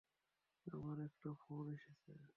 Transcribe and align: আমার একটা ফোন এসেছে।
আমার 0.67 0.97
একটা 0.99 1.29
ফোন 1.41 1.65
এসেছে। 1.73 2.11